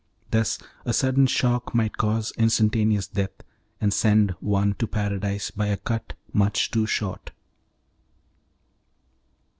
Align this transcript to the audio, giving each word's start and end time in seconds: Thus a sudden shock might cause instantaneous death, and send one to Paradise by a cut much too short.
Thus 0.31 0.57
a 0.83 0.93
sudden 0.93 1.27
shock 1.27 1.75
might 1.75 1.95
cause 1.95 2.33
instantaneous 2.35 3.05
death, 3.05 3.29
and 3.79 3.93
send 3.93 4.31
one 4.39 4.73
to 4.79 4.87
Paradise 4.87 5.51
by 5.51 5.67
a 5.67 5.77
cut 5.77 6.13
much 6.33 6.71
too 6.71 6.87
short. 6.87 7.29